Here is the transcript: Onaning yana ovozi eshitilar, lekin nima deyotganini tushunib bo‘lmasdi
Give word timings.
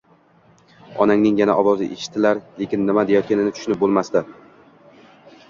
Onaning 1.03 1.37
yana 1.41 1.55
ovozi 1.63 1.89
eshitilar, 1.97 2.41
lekin 2.63 2.83
nima 2.89 3.05
deyotganini 3.13 3.55
tushunib 3.59 3.83
bo‘lmasdi 3.85 4.27